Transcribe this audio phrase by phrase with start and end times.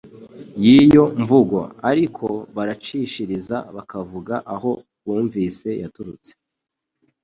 [0.63, 4.71] y'iyo mvugo ariko baracishiriza bakavuga aho
[5.05, 6.31] bumvise yaturutse.